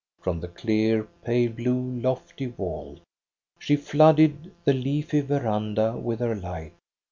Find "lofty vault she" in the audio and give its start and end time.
2.01-3.75